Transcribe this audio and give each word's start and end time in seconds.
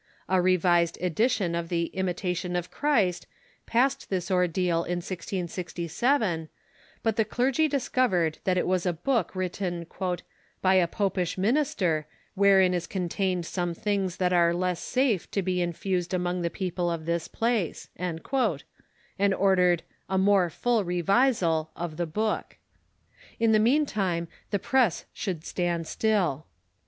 A 0.27 0.41
revised 0.41 0.97
edition 0.99 1.53
of 1.53 1.69
the 1.69 1.85
"Imitation 1.93 2.55
of 2.55 2.71
Christ" 2.71 3.27
passed 3.67 4.09
this 4.09 4.31
ordeal 4.31 4.77
in 4.83 4.97
1667, 4.97 6.49
but 7.03 7.17
the 7.17 7.23
clergy 7.23 7.67
discovered 7.67 8.39
that 8.43 8.57
it 8.57 8.65
was 8.65 8.87
a 8.87 8.93
book 8.93 9.35
written" 9.35 9.85
by 10.63 10.73
a 10.73 10.87
popish 10.87 11.37
minister, 11.37 12.07
wherein 12.33 12.73
is 12.73 12.87
contained 12.87 13.45
some 13.45 13.75
things 13.75 14.17
that 14.17 14.33
are 14.33 14.55
less 14.55 14.79
safe 14.79 15.29
to 15.29 15.43
be 15.43 15.61
infused 15.61 16.15
among 16.15 16.41
the 16.41 16.49
people 16.49 16.89
of 16.89 17.05
this 17.05 17.27
place," 17.27 17.89
and 17.95 18.19
ordered" 19.37 19.83
a 20.09 20.17
more 20.17 20.49
full 20.49 20.83
revisal" 20.83 21.69
of 21.75 21.97
the 21.97 22.07
book. 22.07 22.57
In 23.39 23.51
the 23.51 23.59
meantime 23.59 24.29
the 24.49 24.57
press 24.57 25.05
should 25.13 25.45
stand 25.45 25.85
still. 25.85 26.47